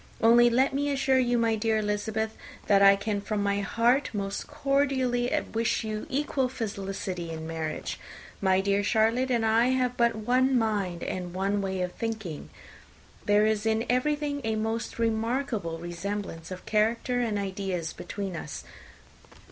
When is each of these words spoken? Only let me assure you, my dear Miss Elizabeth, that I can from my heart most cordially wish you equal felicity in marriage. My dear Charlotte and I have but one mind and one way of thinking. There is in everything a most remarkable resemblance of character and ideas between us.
Only 0.19 0.49
let 0.49 0.73
me 0.73 0.89
assure 0.89 1.19
you, 1.19 1.37
my 1.37 1.55
dear 1.55 1.75
Miss 1.77 2.07
Elizabeth, 2.07 2.35
that 2.65 2.81
I 2.81 2.95
can 2.95 3.21
from 3.21 3.43
my 3.43 3.59
heart 3.59 4.09
most 4.13 4.47
cordially 4.47 5.29
wish 5.53 5.83
you 5.83 6.07
equal 6.09 6.49
felicity 6.49 7.29
in 7.29 7.45
marriage. 7.45 7.99
My 8.41 8.61
dear 8.61 8.81
Charlotte 8.83 9.29
and 9.29 9.45
I 9.45 9.65
have 9.67 9.95
but 9.97 10.15
one 10.15 10.57
mind 10.57 11.03
and 11.03 11.35
one 11.35 11.61
way 11.61 11.81
of 11.83 11.91
thinking. 11.91 12.49
There 13.25 13.45
is 13.45 13.63
in 13.67 13.85
everything 13.91 14.41
a 14.43 14.55
most 14.55 14.97
remarkable 14.97 15.77
resemblance 15.77 16.49
of 16.49 16.65
character 16.65 17.19
and 17.19 17.37
ideas 17.37 17.93
between 17.93 18.35
us. 18.35 18.63